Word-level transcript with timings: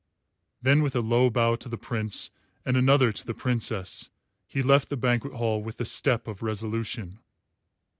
Then 0.63 0.81
with 0.81 0.95
a 0.95 0.99
low 0.99 1.29
bow 1.29 1.55
to 1.57 1.69
the 1.69 1.77
Prince 1.77 2.31
and 2.65 2.75
another 2.75 3.11
to 3.11 3.23
the 3.23 3.35
Princess, 3.35 4.09
he 4.47 4.63
left 4.63 4.89
the 4.89 4.97
banquet 4.97 5.33
hall 5.33 5.61
with 5.63 5.77
the 5.77 5.85
step 5.85 6.27
of 6.27 6.41
resolution. 6.41 7.19